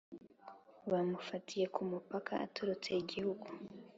bamufatiye 0.91 1.65
kumpaka 1.75 2.33
atorotse 2.45 2.89
igihugu 3.03 3.45